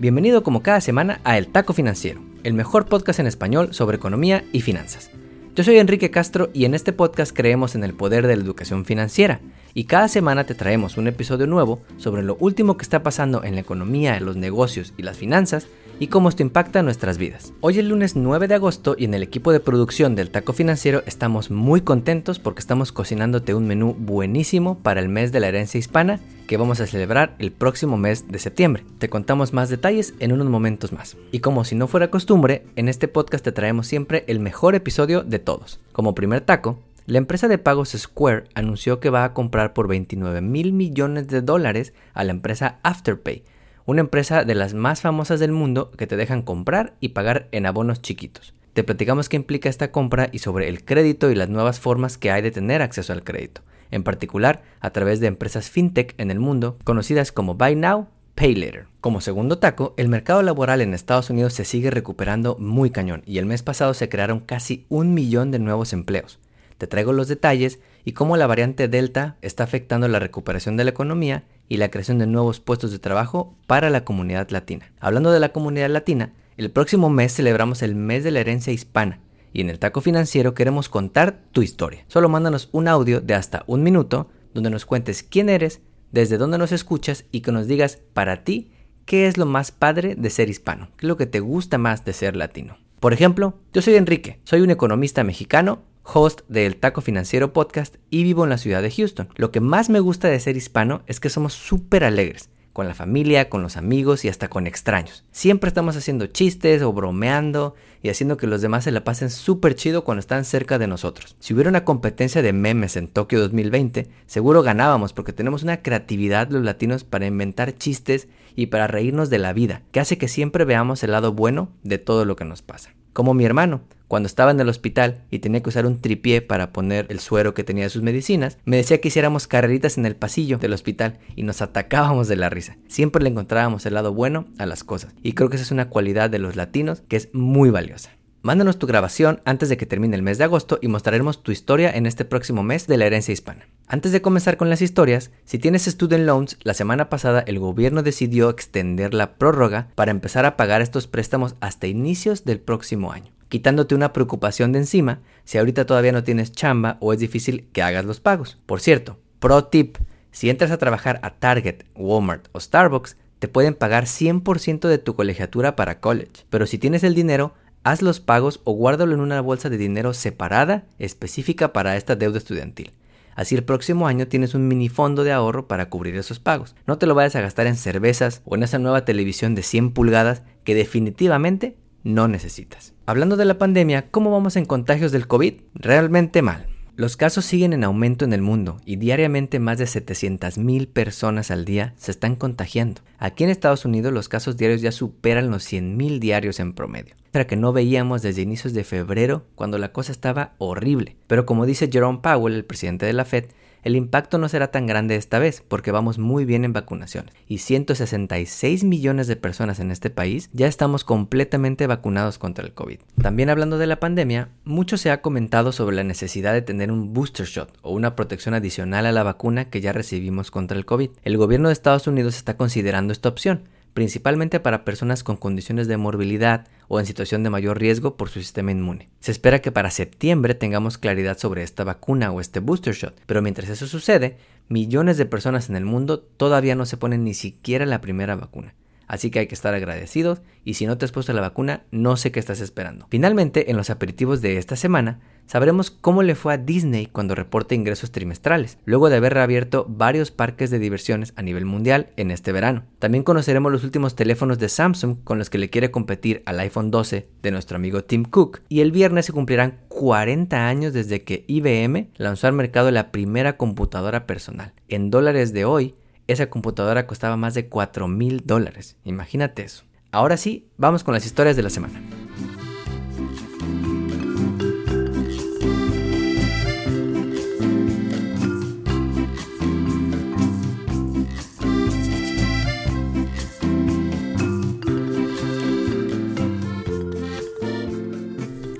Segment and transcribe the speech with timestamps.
[0.00, 4.42] Bienvenido como cada semana a El Taco Financiero, el mejor podcast en español sobre economía
[4.50, 5.10] y finanzas.
[5.54, 8.86] Yo soy Enrique Castro y en este podcast creemos en el poder de la educación
[8.86, 9.42] financiera
[9.74, 13.56] y cada semana te traemos un episodio nuevo sobre lo último que está pasando en
[13.56, 15.66] la economía, los negocios y las finanzas
[16.00, 17.52] y cómo esto impacta nuestras vidas.
[17.60, 21.02] Hoy es lunes 9 de agosto y en el equipo de producción del Taco Financiero
[21.06, 25.78] estamos muy contentos porque estamos cocinándote un menú buenísimo para el mes de la herencia
[25.78, 26.18] hispana
[26.48, 28.82] que vamos a celebrar el próximo mes de septiembre.
[28.98, 31.18] Te contamos más detalles en unos momentos más.
[31.32, 35.22] Y como si no fuera costumbre, en este podcast te traemos siempre el mejor episodio
[35.22, 35.80] de todos.
[35.92, 40.40] Como primer taco, la empresa de pagos Square anunció que va a comprar por 29
[40.40, 43.44] mil millones de dólares a la empresa Afterpay,
[43.86, 47.66] una empresa de las más famosas del mundo que te dejan comprar y pagar en
[47.66, 48.54] abonos chiquitos.
[48.72, 52.30] Te platicamos qué implica esta compra y sobre el crédito y las nuevas formas que
[52.30, 56.38] hay de tener acceso al crédito, en particular a través de empresas fintech en el
[56.38, 58.86] mundo conocidas como Buy Now, Pay Later.
[59.00, 63.38] Como segundo taco, el mercado laboral en Estados Unidos se sigue recuperando muy cañón y
[63.38, 66.38] el mes pasado se crearon casi un millón de nuevos empleos.
[66.78, 70.90] Te traigo los detalles y cómo la variante Delta está afectando la recuperación de la
[70.90, 74.92] economía y la creación de nuevos puestos de trabajo para la comunidad latina.
[74.98, 79.20] Hablando de la comunidad latina, el próximo mes celebramos el mes de la herencia hispana
[79.52, 82.04] y en el taco financiero queremos contar tu historia.
[82.08, 86.58] Solo mándanos un audio de hasta un minuto donde nos cuentes quién eres, desde dónde
[86.58, 88.72] nos escuchas y que nos digas para ti
[89.04, 92.04] qué es lo más padre de ser hispano, qué es lo que te gusta más
[92.04, 92.78] de ser latino.
[92.98, 98.22] Por ejemplo, yo soy Enrique, soy un economista mexicano host del Taco Financiero Podcast y
[98.22, 99.28] vivo en la ciudad de Houston.
[99.36, 102.94] Lo que más me gusta de ser hispano es que somos súper alegres, con la
[102.94, 105.24] familia, con los amigos y hasta con extraños.
[105.30, 109.74] Siempre estamos haciendo chistes o bromeando y haciendo que los demás se la pasen súper
[109.74, 111.36] chido cuando están cerca de nosotros.
[111.40, 116.50] Si hubiera una competencia de memes en Tokio 2020, seguro ganábamos porque tenemos una creatividad
[116.50, 120.64] los latinos para inventar chistes y para reírnos de la vida, que hace que siempre
[120.64, 122.94] veamos el lado bueno de todo lo que nos pasa.
[123.12, 126.72] Como mi hermano, cuando estaba en el hospital y tenía que usar un tripié para
[126.72, 130.16] poner el suero que tenía de sus medicinas, me decía que hiciéramos carreritas en el
[130.16, 132.76] pasillo del hospital y nos atacábamos de la risa.
[132.88, 135.14] Siempre le encontrábamos el lado bueno a las cosas.
[135.22, 138.10] Y creo que esa es una cualidad de los latinos que es muy valiosa.
[138.42, 141.92] Mándanos tu grabación antes de que termine el mes de agosto y mostraremos tu historia
[141.92, 143.68] en este próximo mes de la herencia hispana.
[143.86, 148.02] Antes de comenzar con las historias, si tienes student loans, la semana pasada el gobierno
[148.02, 153.30] decidió extender la prórroga para empezar a pagar estos préstamos hasta inicios del próximo año,
[153.50, 157.82] quitándote una preocupación de encima si ahorita todavía no tienes chamba o es difícil que
[157.82, 158.58] hagas los pagos.
[158.64, 159.98] Por cierto, pro tip,
[160.30, 165.14] si entras a trabajar a Target, Walmart o Starbucks, te pueden pagar 100% de tu
[165.14, 169.40] colegiatura para college, pero si tienes el dinero, haz los pagos o guárdalo en una
[169.40, 172.92] bolsa de dinero separada específica para esta deuda estudiantil.
[173.34, 176.76] Así el próximo año tienes un mini fondo de ahorro para cubrir esos pagos.
[176.86, 179.92] No te lo vayas a gastar en cervezas o en esa nueva televisión de 100
[179.92, 182.92] pulgadas que definitivamente no necesitas.
[183.10, 185.54] Hablando de la pandemia, ¿cómo vamos en contagios del COVID?
[185.74, 186.68] Realmente mal.
[186.94, 191.64] Los casos siguen en aumento en el mundo y diariamente más de 700.000 personas al
[191.64, 193.00] día se están contagiando.
[193.18, 197.16] Aquí en Estados Unidos los casos diarios ya superan los 100.000 diarios en promedio.
[197.32, 201.16] Era que no veíamos desde inicios de febrero cuando la cosa estaba horrible.
[201.26, 203.46] Pero como dice Jerome Powell, el presidente de la Fed,
[203.82, 207.58] el impacto no será tan grande esta vez porque vamos muy bien en vacunaciones y
[207.58, 213.00] 166 millones de personas en este país ya estamos completamente vacunados contra el COVID.
[213.22, 217.12] También hablando de la pandemia, mucho se ha comentado sobre la necesidad de tener un
[217.12, 221.10] booster shot o una protección adicional a la vacuna que ya recibimos contra el COVID.
[221.22, 225.96] El gobierno de Estados Unidos está considerando esta opción principalmente para personas con condiciones de
[225.96, 229.08] morbilidad o en situación de mayor riesgo por su sistema inmune.
[229.20, 233.42] Se espera que para septiembre tengamos claridad sobre esta vacuna o este booster shot, pero
[233.42, 237.86] mientras eso sucede, millones de personas en el mundo todavía no se ponen ni siquiera
[237.86, 238.74] la primera vacuna.
[239.10, 242.16] Así que hay que estar agradecidos y si no te has puesto la vacuna, no
[242.16, 243.08] sé qué estás esperando.
[243.10, 247.74] Finalmente, en los aperitivos de esta semana, sabremos cómo le fue a Disney cuando reporte
[247.74, 252.52] ingresos trimestrales, luego de haber reabierto varios parques de diversiones a nivel mundial en este
[252.52, 252.84] verano.
[253.00, 256.92] También conoceremos los últimos teléfonos de Samsung con los que le quiere competir al iPhone
[256.92, 258.60] 12 de nuestro amigo Tim Cook.
[258.68, 263.56] Y el viernes se cumplirán 40 años desde que IBM lanzó al mercado la primera
[263.56, 264.72] computadora personal.
[264.86, 265.96] En dólares de hoy,
[266.32, 268.96] esa computadora costaba más de 4 mil dólares.
[269.04, 269.84] Imagínate eso.
[270.12, 272.00] Ahora sí, vamos con las historias de la semana.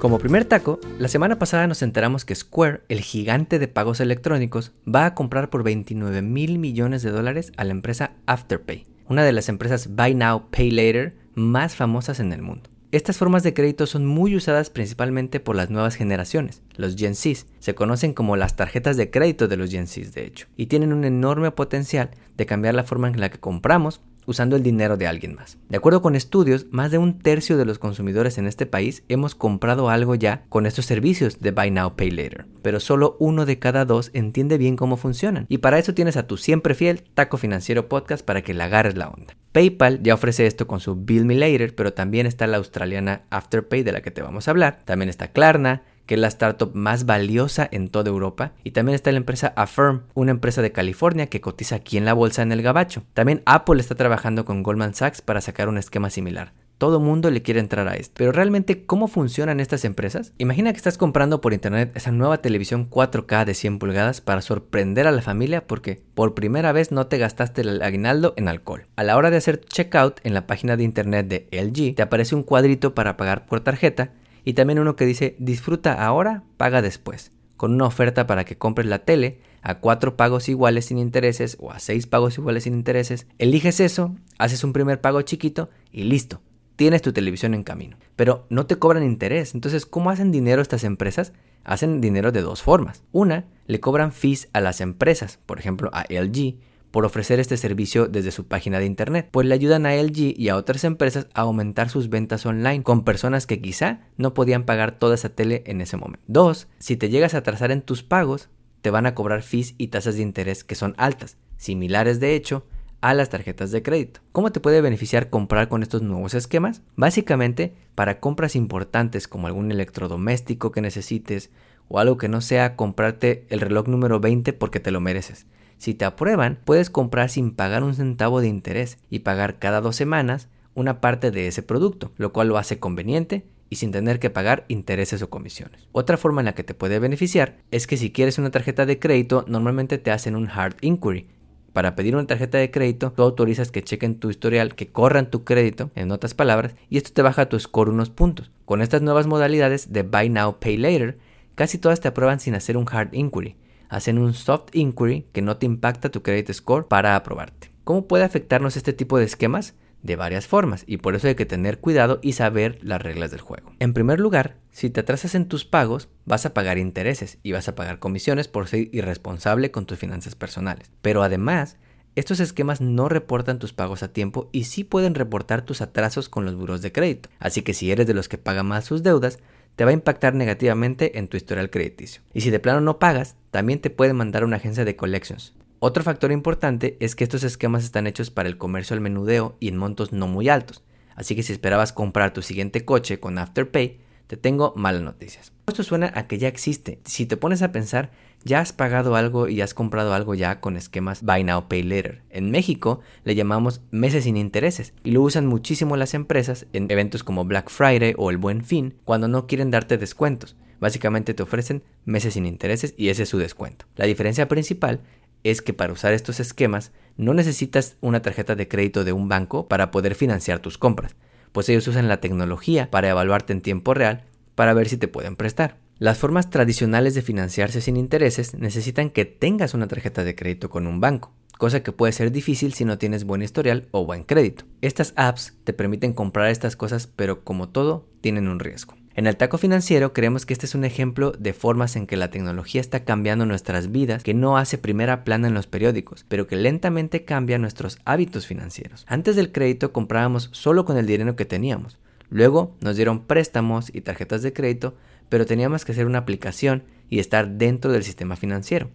[0.01, 4.73] Como primer taco, la semana pasada nos enteramos que Square, el gigante de pagos electrónicos,
[4.89, 9.33] va a comprar por 29 mil millones de dólares a la empresa Afterpay, una de
[9.33, 12.71] las empresas Buy Now, Pay Later más famosas en el mundo.
[12.93, 17.45] Estas formas de crédito son muy usadas principalmente por las nuevas generaciones, los Gen Zs.
[17.59, 20.95] Se conocen como las tarjetas de crédito de los Gen Zs, de hecho, y tienen
[20.95, 22.09] un enorme potencial
[22.39, 24.01] de cambiar la forma en la que compramos
[24.31, 25.59] usando el dinero de alguien más.
[25.69, 29.35] De acuerdo con estudios, más de un tercio de los consumidores en este país hemos
[29.35, 33.59] comprado algo ya con estos servicios de Buy Now Pay Later, pero solo uno de
[33.59, 35.47] cada dos entiende bien cómo funcionan.
[35.49, 38.97] Y para eso tienes a tu siempre fiel Taco Financiero Podcast para que le agarres
[38.97, 39.35] la onda.
[39.53, 43.83] PayPal ya ofrece esto con su Bill Me Later, pero también está la australiana Afterpay
[43.83, 44.83] de la que te vamos a hablar.
[44.85, 48.51] También está Klarna, que es la startup más valiosa en toda Europa.
[48.65, 52.15] Y también está la empresa Affirm, una empresa de California que cotiza aquí en la
[52.15, 53.05] bolsa en el gabacho.
[53.15, 56.53] También Apple está trabajando con Goldman Sachs para sacar un esquema similar.
[56.79, 58.15] Todo mundo le quiere entrar a esto.
[58.17, 60.33] Pero realmente, ¿cómo funcionan estas empresas?
[60.39, 65.07] Imagina que estás comprando por internet esa nueva televisión 4K de 100 pulgadas para sorprender
[65.07, 68.87] a la familia porque por primera vez no te gastaste el aguinaldo en alcohol.
[68.97, 72.35] A la hora de hacer checkout en la página de internet de LG, te aparece
[72.35, 74.11] un cuadrito para pagar por tarjeta
[74.45, 78.87] y también uno que dice disfruta ahora, paga después, con una oferta para que compres
[78.87, 83.27] la tele a cuatro pagos iguales sin intereses o a seis pagos iguales sin intereses.
[83.39, 86.41] Eliges eso, haces un primer pago chiquito y listo
[86.81, 87.99] tienes tu televisión en camino.
[88.17, 89.55] Pero no te cobran interés.
[89.55, 91.35] Entonces, ¿cómo hacen dinero estas empresas?
[91.63, 93.03] Hacen dinero de dos formas.
[93.13, 96.57] Una, le cobran fees a las empresas, por ejemplo a LG,
[96.91, 100.49] por ofrecer este servicio desde su página de internet, pues le ayudan a LG y
[100.49, 104.99] a otras empresas a aumentar sus ventas online con personas que quizá no podían pagar
[104.99, 106.25] toda esa tele en ese momento.
[106.27, 108.49] Dos, si te llegas a atrasar en tus pagos,
[108.83, 112.65] te van a cobrar fees y tasas de interés que son altas, similares de hecho
[113.01, 114.21] a las tarjetas de crédito.
[114.33, 116.83] ¿Cómo te puede beneficiar comprar con estos nuevos esquemas?
[116.97, 121.51] Básicamente, para compras importantes como algún electrodoméstico que necesites
[121.89, 125.47] o algo que no sea comprarte el reloj número 20 porque te lo mereces.
[125.81, 129.97] Si te aprueban, puedes comprar sin pagar un centavo de interés y pagar cada dos
[129.97, 134.29] semanas una parte de ese producto, lo cual lo hace conveniente y sin tener que
[134.29, 135.89] pagar intereses o comisiones.
[135.93, 138.99] Otra forma en la que te puede beneficiar es que si quieres una tarjeta de
[138.99, 141.29] crédito, normalmente te hacen un hard inquiry,
[141.73, 145.45] para pedir una tarjeta de crédito, tú autorizas que chequen tu historial, que corran tu
[145.45, 148.51] crédito, en otras palabras, y esto te baja tu score unos puntos.
[148.67, 151.19] Con estas nuevas modalidades de Buy Now, Pay Later,
[151.55, 153.57] casi todas te aprueban sin hacer un hard inquiry.
[153.91, 157.71] Hacen un soft inquiry que no te impacta tu credit score para aprobarte.
[157.85, 159.75] ¿Cómo puede afectarnos este tipo de esquemas?
[160.03, 163.43] de varias formas y por eso hay que tener cuidado y saber las reglas del
[163.43, 163.75] juego.
[163.81, 167.69] En primer lugar, si te atrasas en tus pagos, vas a pagar intereses y vas
[167.69, 170.91] a pagar comisiones por ser irresponsable con tus finanzas personales.
[171.03, 171.77] Pero además,
[172.17, 176.45] estos esquemas no reportan tus pagos a tiempo y sí pueden reportar tus atrasos con
[176.45, 177.29] los buros de crédito.
[177.39, 179.39] Así que si eres de los que pagan más sus deudas,
[179.77, 182.23] te va a impactar negativamente en tu historial crediticio.
[182.33, 185.55] Y si de plano no pagas, también te pueden mandar a una agencia de collections,
[185.83, 189.69] otro factor importante es que estos esquemas están hechos para el comercio al menudeo y
[189.69, 190.83] en montos no muy altos,
[191.17, 193.99] así que si esperabas comprar tu siguiente coche con Afterpay,
[194.31, 195.53] te tengo malas noticias.
[195.67, 197.01] Esto suena a que ya existe.
[197.05, 198.13] Si te pones a pensar,
[198.45, 202.23] ya has pagado algo y has comprado algo ya con esquemas Buy Now Pay Later.
[202.31, 207.25] En México le llamamos meses sin intereses y lo usan muchísimo las empresas en eventos
[207.25, 210.55] como Black Friday o el Buen Fin cuando no quieren darte descuentos.
[210.79, 213.85] Básicamente te ofrecen meses sin intereses y ese es su descuento.
[213.97, 215.01] La diferencia principal
[215.43, 219.67] es que para usar estos esquemas no necesitas una tarjeta de crédito de un banco
[219.67, 221.17] para poder financiar tus compras,
[221.53, 225.37] pues ellos usan la tecnología para evaluarte en tiempo real para ver si te pueden
[225.37, 225.79] prestar.
[225.99, 230.87] Las formas tradicionales de financiarse sin intereses necesitan que tengas una tarjeta de crédito con
[230.87, 234.65] un banco, cosa que puede ser difícil si no tienes buen historial o buen crédito.
[234.81, 239.00] Estas apps te permiten comprar estas cosas, pero como todo, tienen un riesgo.
[239.17, 242.31] En el taco financiero creemos que este es un ejemplo de formas en que la
[242.31, 246.55] tecnología está cambiando nuestras vidas que no hace primera plana en los periódicos, pero que
[246.55, 249.05] lentamente cambia nuestros hábitos financieros.
[249.09, 251.99] Antes del crédito comprábamos solo con el dinero que teníamos.
[252.29, 254.95] Luego nos dieron préstamos y tarjetas de crédito,
[255.29, 258.91] pero teníamos que hacer una aplicación y estar dentro del sistema financiero.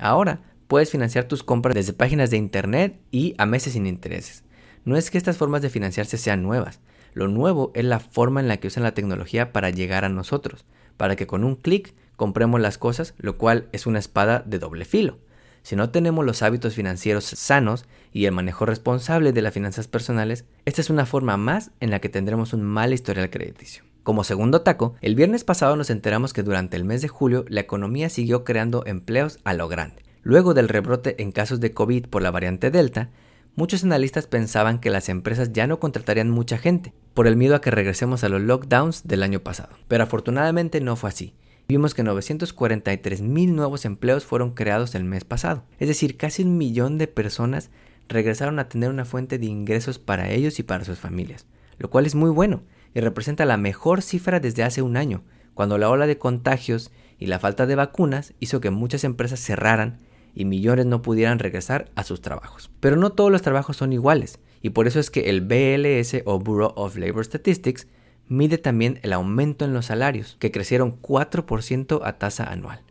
[0.00, 4.42] Ahora puedes financiar tus compras desde páginas de internet y a meses sin intereses.
[4.84, 6.80] No es que estas formas de financiarse sean nuevas,
[7.14, 10.64] lo nuevo es la forma en la que usan la tecnología para llegar a nosotros,
[10.96, 14.84] para que con un clic compremos las cosas, lo cual es una espada de doble
[14.84, 15.18] filo.
[15.62, 20.44] Si no tenemos los hábitos financieros sanos y el manejo responsable de las finanzas personales,
[20.64, 23.84] esta es una forma más en la que tendremos un mal historial crediticio.
[24.02, 27.60] Como segundo taco, el viernes pasado nos enteramos que durante el mes de julio la
[27.60, 30.02] economía siguió creando empleos a lo grande.
[30.22, 33.10] Luego del rebrote en casos de COVID por la variante Delta,
[33.56, 37.60] Muchos analistas pensaban que las empresas ya no contratarían mucha gente, por el miedo a
[37.60, 39.70] que regresemos a los lockdowns del año pasado.
[39.88, 41.34] Pero afortunadamente no fue así.
[41.70, 46.58] Vimos que 943 mil nuevos empleos fueron creados el mes pasado, es decir, casi un
[46.58, 47.70] millón de personas
[48.08, 51.46] regresaron a tener una fuente de ingresos para ellos y para sus familias,
[51.78, 55.22] lo cual es muy bueno y representa la mejor cifra desde hace un año,
[55.54, 56.90] cuando la ola de contagios
[57.20, 59.98] y la falta de vacunas hizo que muchas empresas cerraran
[60.34, 62.70] y millones no pudieran regresar a sus trabajos.
[62.80, 66.38] Pero no todos los trabajos son iguales, y por eso es que el BLS o
[66.38, 67.86] Bureau of Labor Statistics
[68.28, 72.82] mide también el aumento en los salarios, que crecieron 4% a tasa anual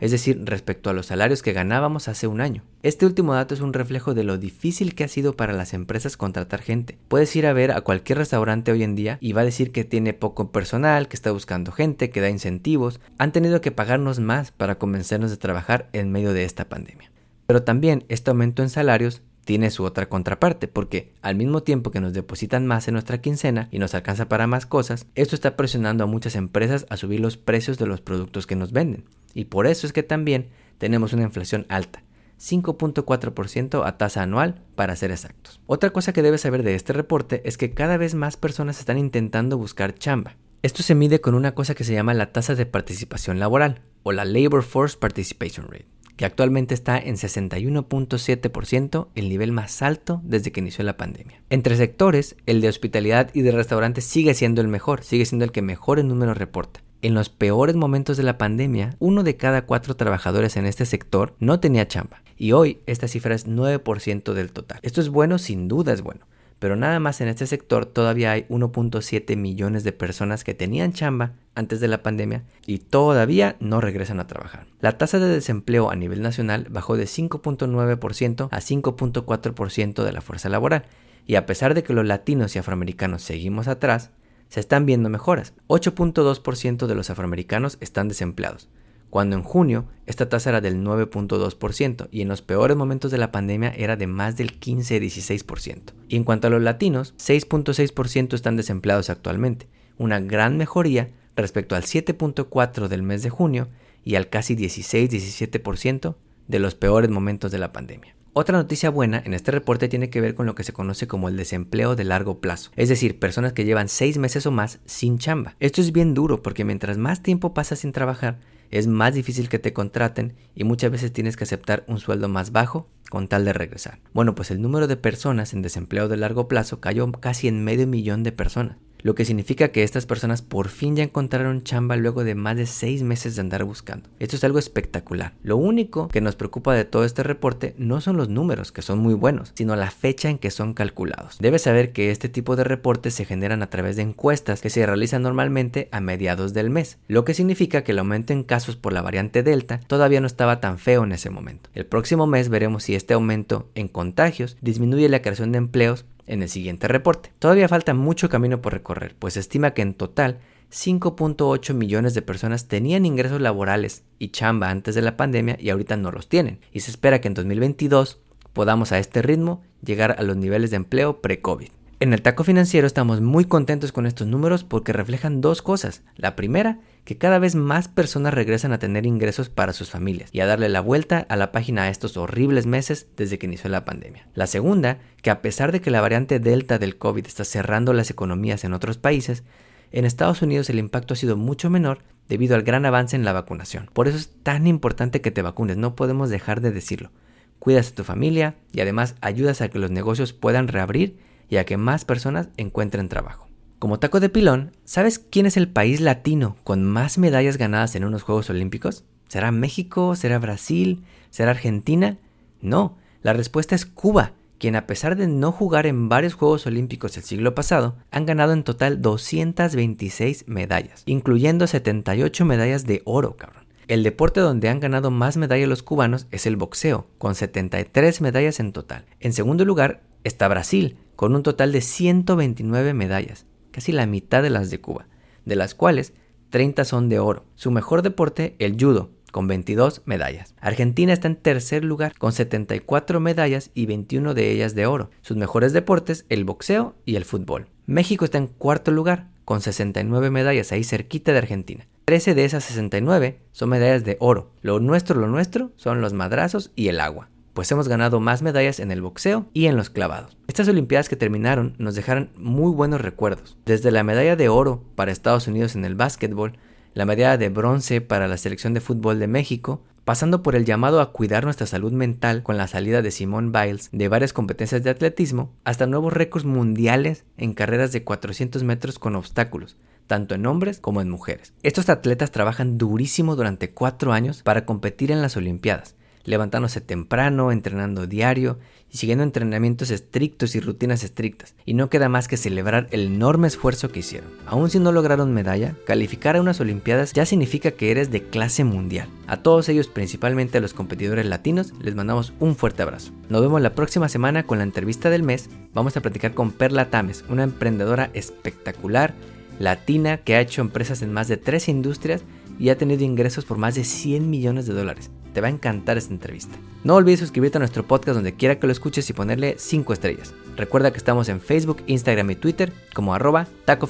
[0.00, 2.62] es decir, respecto a los salarios que ganábamos hace un año.
[2.82, 6.16] Este último dato es un reflejo de lo difícil que ha sido para las empresas
[6.16, 6.98] contratar gente.
[7.08, 9.84] Puedes ir a ver a cualquier restaurante hoy en día y va a decir que
[9.84, 13.00] tiene poco personal, que está buscando gente, que da incentivos.
[13.18, 17.10] Han tenido que pagarnos más para convencernos de trabajar en medio de esta pandemia.
[17.46, 22.02] Pero también este aumento en salarios tiene su otra contraparte, porque al mismo tiempo que
[22.02, 26.04] nos depositan más en nuestra quincena y nos alcanza para más cosas, esto está presionando
[26.04, 29.06] a muchas empresas a subir los precios de los productos que nos venden.
[29.34, 32.02] Y por eso es que también tenemos una inflación alta.
[32.40, 35.60] 5.4% a tasa anual para ser exactos.
[35.66, 38.98] Otra cosa que debes saber de este reporte es que cada vez más personas están
[38.98, 40.36] intentando buscar chamba.
[40.62, 44.12] Esto se mide con una cosa que se llama la tasa de participación laboral o
[44.12, 50.50] la Labor Force Participation Rate que actualmente está en 61.7%, el nivel más alto desde
[50.50, 51.40] que inició la pandemia.
[51.48, 55.52] Entre sectores, el de hospitalidad y de restaurantes sigue siendo el mejor, sigue siendo el
[55.52, 56.80] que mejor en números reporta.
[57.00, 61.34] En los peores momentos de la pandemia, uno de cada cuatro trabajadores en este sector
[61.38, 62.22] no tenía chamba.
[62.36, 64.80] Y hoy esta cifra es 9% del total.
[64.82, 66.26] Esto es bueno, sin duda es bueno
[66.58, 71.32] pero nada más en este sector todavía hay 1.7 millones de personas que tenían chamba
[71.54, 74.66] antes de la pandemia y todavía no regresan a trabajar.
[74.80, 80.48] La tasa de desempleo a nivel nacional bajó de 5.9% a 5.4% de la fuerza
[80.48, 80.84] laboral
[81.26, 84.10] y a pesar de que los latinos y afroamericanos seguimos atrás,
[84.48, 85.54] se están viendo mejoras.
[85.68, 88.68] 8.2% de los afroamericanos están desempleados,
[89.10, 93.32] cuando en junio esta tasa era del 9.2% y en los peores momentos de la
[93.32, 95.92] pandemia era de más del 15-16%.
[96.08, 101.84] Y en cuanto a los latinos, 6.6% están desempleados actualmente, una gran mejoría respecto al
[101.84, 103.68] 7.4% del mes de junio
[104.04, 108.17] y al casi 16-17% de los peores momentos de la pandemia.
[108.40, 111.28] Otra noticia buena en este reporte tiene que ver con lo que se conoce como
[111.28, 115.18] el desempleo de largo plazo, es decir, personas que llevan 6 meses o más sin
[115.18, 115.56] chamba.
[115.58, 118.38] Esto es bien duro porque mientras más tiempo pasas sin trabajar,
[118.70, 122.52] es más difícil que te contraten y muchas veces tienes que aceptar un sueldo más
[122.52, 123.98] bajo con tal de regresar.
[124.12, 127.88] Bueno, pues el número de personas en desempleo de largo plazo cayó casi en medio
[127.88, 132.24] millón de personas lo que significa que estas personas por fin ya encontraron chamba luego
[132.24, 134.08] de más de seis meses de andar buscando.
[134.18, 135.34] Esto es algo espectacular.
[135.42, 138.98] Lo único que nos preocupa de todo este reporte no son los números, que son
[138.98, 141.38] muy buenos, sino la fecha en que son calculados.
[141.40, 144.84] Debes saber que este tipo de reportes se generan a través de encuestas que se
[144.86, 148.92] realizan normalmente a mediados del mes, lo que significa que el aumento en casos por
[148.92, 151.70] la variante Delta todavía no estaba tan feo en ese momento.
[151.74, 156.42] El próximo mes veremos si este aumento en contagios disminuye la creación de empleos en
[156.42, 157.32] el siguiente reporte.
[157.38, 160.38] Todavía falta mucho camino por recorrer, pues se estima que en total
[160.70, 165.96] 5.8 millones de personas tenían ingresos laborales y chamba antes de la pandemia y ahorita
[165.96, 166.60] no los tienen.
[166.72, 168.20] Y se espera que en 2022
[168.52, 171.70] podamos a este ritmo llegar a los niveles de empleo pre-COVID.
[172.00, 176.04] En el taco financiero estamos muy contentos con estos números porque reflejan dos cosas.
[176.14, 180.38] La primera, que cada vez más personas regresan a tener ingresos para sus familias y
[180.38, 183.84] a darle la vuelta a la página a estos horribles meses desde que inició la
[183.84, 184.28] pandemia.
[184.34, 188.10] La segunda, que a pesar de que la variante Delta del COVID está cerrando las
[188.10, 189.42] economías en otros países,
[189.90, 193.32] en Estados Unidos el impacto ha sido mucho menor debido al gran avance en la
[193.32, 193.90] vacunación.
[193.92, 197.10] Por eso es tan importante que te vacunes, no podemos dejar de decirlo.
[197.58, 201.64] Cuidas a tu familia y además ayudas a que los negocios puedan reabrir y a
[201.64, 203.48] que más personas encuentren trabajo.
[203.78, 208.04] Como taco de pilón, ¿sabes quién es el país latino con más medallas ganadas en
[208.04, 209.04] unos Juegos Olímpicos?
[209.28, 210.16] ¿Será México?
[210.16, 211.04] ¿Será Brasil?
[211.30, 212.18] ¿Será Argentina?
[212.60, 217.16] No, la respuesta es Cuba, quien a pesar de no jugar en varios Juegos Olímpicos
[217.16, 223.68] el siglo pasado, han ganado en total 226 medallas, incluyendo 78 medallas de oro, cabrón.
[223.86, 228.60] El deporte donde han ganado más medallas los cubanos es el boxeo, con 73 medallas
[228.60, 229.06] en total.
[229.20, 234.50] En segundo lugar está Brasil, con un total de 129 medallas, casi la mitad de
[234.50, 235.08] las de Cuba,
[235.44, 236.12] de las cuales
[236.50, 237.44] 30 son de oro.
[237.56, 240.54] Su mejor deporte, el judo, con 22 medallas.
[240.60, 245.10] Argentina está en tercer lugar con 74 medallas y 21 de ellas de oro.
[245.20, 247.66] Sus mejores deportes, el boxeo y el fútbol.
[247.86, 251.88] México está en cuarto lugar con 69 medallas ahí cerquita de Argentina.
[252.04, 254.52] 13 de esas 69 son medallas de oro.
[254.62, 258.78] Lo nuestro, lo nuestro son los madrazos y el agua pues hemos ganado más medallas
[258.78, 260.36] en el boxeo y en los clavados.
[260.46, 265.10] Estas Olimpiadas que terminaron nos dejaron muy buenos recuerdos, desde la medalla de oro para
[265.10, 266.52] Estados Unidos en el básquetbol,
[266.94, 271.00] la medalla de bronce para la selección de fútbol de México, pasando por el llamado
[271.00, 274.90] a cuidar nuestra salud mental con la salida de Simone Biles de varias competencias de
[274.90, 280.78] atletismo, hasta nuevos récords mundiales en carreras de 400 metros con obstáculos, tanto en hombres
[280.78, 281.54] como en mujeres.
[281.64, 285.96] Estos atletas trabajan durísimo durante cuatro años para competir en las Olimpiadas,
[286.28, 288.58] levantándose temprano, entrenando diario
[288.90, 291.54] y siguiendo entrenamientos estrictos y rutinas estrictas.
[291.64, 294.30] Y no queda más que celebrar el enorme esfuerzo que hicieron.
[294.46, 298.64] Aun si no lograron medalla, calificar a unas Olimpiadas ya significa que eres de clase
[298.64, 299.08] mundial.
[299.26, 303.12] A todos ellos, principalmente a los competidores latinos, les mandamos un fuerte abrazo.
[303.28, 305.48] Nos vemos la próxima semana con la entrevista del mes.
[305.72, 309.14] Vamos a platicar con Perla Tames, una emprendedora espectacular,
[309.58, 312.22] latina, que ha hecho empresas en más de tres industrias
[312.58, 315.10] y ha tenido ingresos por más de 100 millones de dólares.
[315.32, 316.56] Te va a encantar esta entrevista.
[316.84, 320.34] No olvides suscribirte a nuestro podcast donde quiera que lo escuches y ponerle 5 estrellas.
[320.56, 323.88] Recuerda que estamos en Facebook, Instagram y Twitter como arroba taco.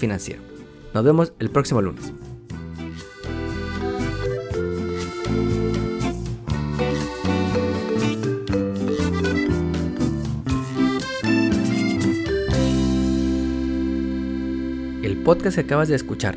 [0.94, 2.12] Nos vemos el próximo lunes.
[15.02, 16.36] El podcast que acabas de escuchar,